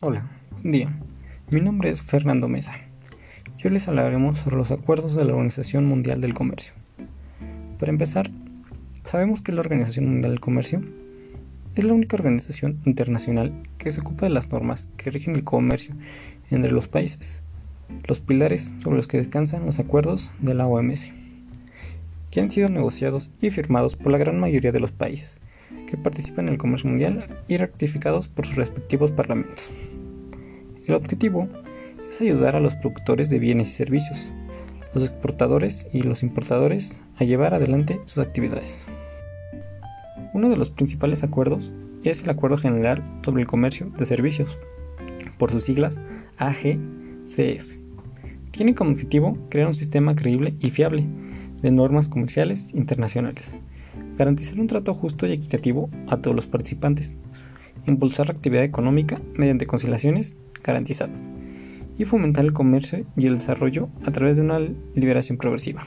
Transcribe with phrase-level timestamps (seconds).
[0.00, 0.96] Hola, buen día.
[1.50, 2.72] Mi nombre es Fernando Mesa.
[3.56, 6.72] Yo les hablaremos sobre los acuerdos de la Organización Mundial del Comercio.
[7.80, 8.30] Para empezar,
[9.02, 10.84] sabemos que la Organización Mundial del Comercio
[11.74, 15.96] es la única organización internacional que se ocupa de las normas que rigen el comercio
[16.48, 17.42] entre los países,
[18.06, 21.12] los pilares sobre los que descansan los acuerdos de la OMS,
[22.30, 25.40] que han sido negociados y firmados por la gran mayoría de los países
[25.86, 29.70] que participan en el comercio mundial y rectificados por sus respectivos parlamentos.
[30.86, 31.48] El objetivo
[32.08, 34.32] es ayudar a los productores de bienes y servicios,
[34.94, 38.86] los exportadores y los importadores a llevar adelante sus actividades.
[40.34, 41.70] Uno de los principales acuerdos
[42.04, 44.56] es el Acuerdo General sobre el Comercio de Servicios,
[45.36, 45.98] por sus siglas
[46.38, 47.78] AGCS.
[48.50, 51.04] Tiene como objetivo crear un sistema creíble y fiable
[51.62, 53.58] de normas comerciales internacionales
[54.18, 57.14] garantizar un trato justo y equitativo a todos los participantes,
[57.86, 61.24] impulsar la actividad económica mediante conciliaciones garantizadas
[61.96, 64.60] y fomentar el comercio y el desarrollo a través de una
[64.94, 65.86] liberación progresiva.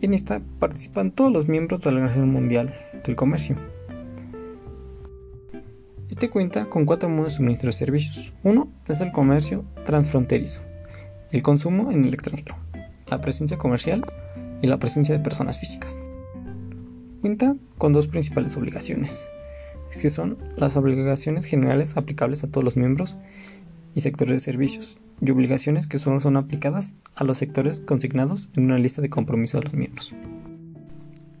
[0.00, 2.72] En esta participan todos los miembros de la Organización Mundial
[3.04, 3.56] del Comercio.
[6.08, 8.32] Este cuenta con cuatro modos de suministro de servicios.
[8.44, 10.62] Uno es el comercio transfronterizo,
[11.32, 12.56] el consumo en el extranjero,
[13.08, 14.04] la presencia comercial
[14.62, 16.00] y la presencia de personas físicas
[17.20, 19.28] cuenta con dos principales obligaciones,
[20.00, 23.16] que son las obligaciones generales aplicables a todos los miembros
[23.94, 28.64] y sectores de servicios, y obligaciones que solo son aplicadas a los sectores consignados en
[28.64, 30.14] una lista de compromiso de los miembros.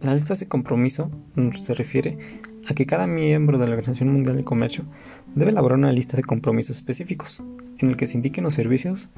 [0.00, 1.10] La lista de compromiso
[1.54, 2.18] se refiere
[2.68, 4.84] a que cada miembro de la Organización Mundial del Comercio
[5.34, 7.42] debe elaborar una lista de compromisos específicos,
[7.78, 9.08] en el que se indiquen los servicios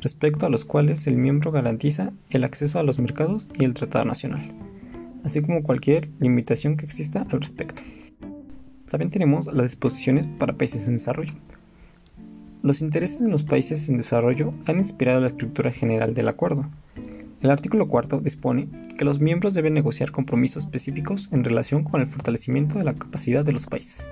[0.00, 4.04] respecto a los cuales el miembro garantiza el acceso a los mercados y el tratado
[4.04, 4.65] nacional
[5.26, 7.82] así como cualquier limitación que exista al respecto.
[8.88, 11.34] También tenemos las disposiciones para países en desarrollo.
[12.62, 16.70] Los intereses de los países en desarrollo han inspirado la estructura general del acuerdo.
[17.42, 22.06] El artículo cuarto dispone que los miembros deben negociar compromisos específicos en relación con el
[22.06, 24.06] fortalecimiento de la capacidad de los países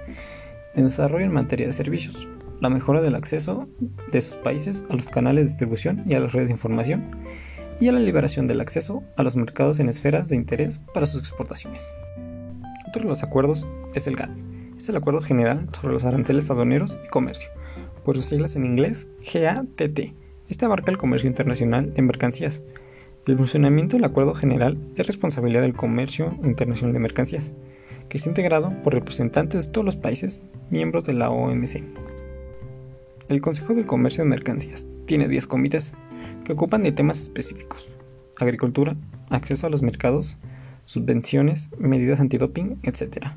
[0.75, 2.29] en desarrollo en materia de servicios,
[2.61, 3.69] la mejora del acceso
[4.11, 7.05] de esos países a los canales de distribución y a las redes de información,
[7.81, 11.21] y a la liberación del acceso a los mercados en esferas de interés para sus
[11.21, 11.93] exportaciones.
[12.89, 14.31] Otro de los acuerdos es el GATT.
[14.79, 17.51] Es el Acuerdo General sobre los Aranceles Aduaneros y Comercio,
[18.05, 20.13] por sus siglas en inglés GATT.
[20.49, 22.61] Este abarca el comercio internacional de mercancías.
[23.27, 27.53] El funcionamiento del Acuerdo General es responsabilidad del Comercio Internacional de Mercancías,
[28.09, 31.83] que está integrado por representantes de todos los países miembros de la OMC.
[33.29, 35.95] El Consejo del Comercio de Mercancías tiene 10 comités
[36.45, 37.91] que ocupan de temas específicos,
[38.39, 38.97] agricultura,
[39.31, 40.37] acceso a los mercados,
[40.85, 43.29] subvenciones, medidas antidoping, etc.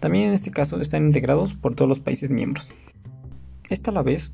[0.00, 2.68] También en este caso están integrados por todos los países miembros.
[3.68, 4.32] Esta a la vez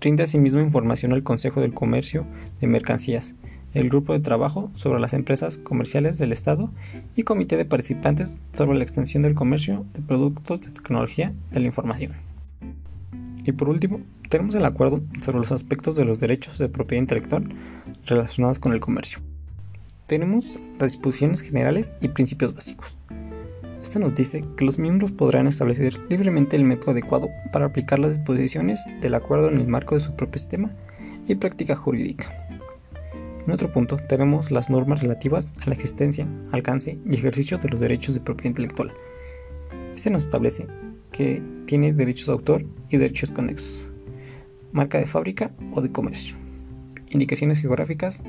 [0.00, 2.26] rinde asimismo información al Consejo del Comercio
[2.60, 3.34] de Mercancías,
[3.74, 6.70] el grupo de trabajo sobre las empresas comerciales del Estado
[7.16, 11.66] y comité de participantes sobre la extensión del comercio de productos de tecnología de la
[11.66, 12.31] información.
[13.44, 17.48] Y por último, tenemos el acuerdo sobre los aspectos de los derechos de propiedad intelectual
[18.06, 19.18] relacionados con el comercio.
[20.06, 22.96] Tenemos las disposiciones generales y principios básicos.
[23.80, 28.16] Esta nos dice que los miembros podrán establecer libremente el método adecuado para aplicar las
[28.16, 30.70] disposiciones del acuerdo en el marco de su propio sistema
[31.26, 32.32] y práctica jurídica.
[33.44, 37.80] En otro punto tenemos las normas relativas a la existencia, alcance y ejercicio de los
[37.80, 38.92] derechos de propiedad intelectual.
[39.96, 40.66] Este nos establece
[41.12, 43.78] que tiene derechos de autor y derechos conexos,
[44.72, 46.36] marca de fábrica o de comercio,
[47.10, 48.24] indicaciones geográficas,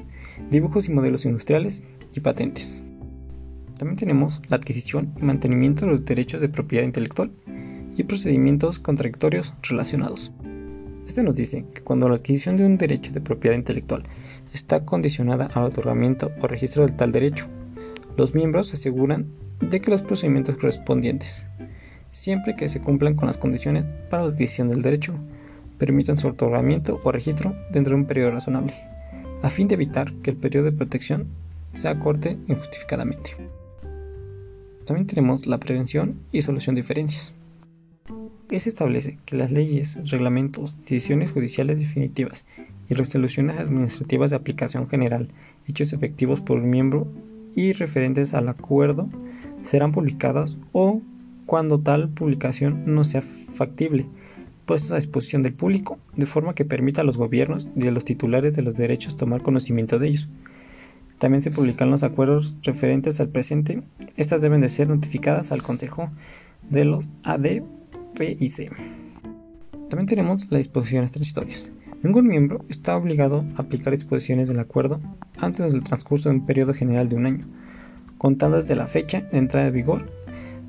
[0.52, 1.84] dibujos y modelos industriales
[2.14, 2.84] y patentes.
[3.78, 7.32] También tenemos la adquisición y mantenimiento de los derechos de propiedad intelectual
[7.98, 10.32] y procedimientos contradictorios relacionados.
[11.08, 14.04] Este nos dice que cuando la adquisición de un derecho de propiedad intelectual
[14.54, 17.48] está condicionada al otorgamiento o registro del tal derecho,
[18.16, 19.28] los miembros se aseguran
[19.60, 21.48] de que los procedimientos correspondientes
[22.14, 25.16] siempre que se cumplan con las condiciones para la adquisición del derecho,
[25.78, 28.76] permitan su otorgamiento o registro dentro de un periodo razonable,
[29.42, 31.28] a fin de evitar que el periodo de protección
[31.74, 33.36] sea corte injustificadamente.
[34.86, 37.34] También tenemos la prevención y solución de diferencias.
[38.50, 42.46] Se establece que las leyes, reglamentos, decisiones judiciales definitivas
[42.88, 45.30] y resoluciones administrativas de aplicación general
[45.68, 47.08] hechos efectivos por un miembro
[47.56, 49.10] y referentes al acuerdo
[49.64, 51.02] serán publicadas o
[51.46, 54.06] cuando tal publicación no sea factible,
[54.66, 58.06] puestos a disposición del público, de forma que permita a los gobiernos y a los
[58.06, 60.30] titulares de los derechos tomar conocimiento de ellos.
[61.20, 63.84] También se publican los acuerdos referentes al presente.
[64.18, 66.10] Estas deben de ser notificadas al Consejo
[66.70, 68.72] de los ADPIC.
[69.90, 71.70] También tenemos las disposiciones transitorias.
[72.02, 75.00] Ningún miembro está obligado a aplicar disposiciones del acuerdo
[75.38, 77.46] antes del transcurso de un periodo general de un año,
[78.18, 80.12] contando desde la fecha de entrada de vigor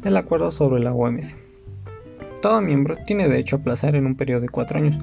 [0.05, 1.35] del acuerdo sobre la OMC.
[2.43, 4.97] Todo miembro tiene derecho a aplazar en un periodo de cuatro años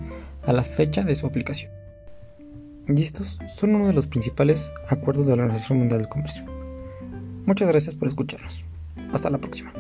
[0.46, 1.72] a la fecha de su aplicación.
[2.88, 6.46] Y estos son uno de los principales acuerdos de la Organización Mundial del Comercio.
[7.46, 8.64] Muchas gracias por escucharnos.
[9.12, 9.74] Hasta la próxima.